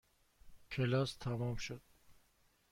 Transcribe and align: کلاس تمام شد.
کلاس 0.71 1.15
تمام 1.17 1.55
شد. 1.55 1.81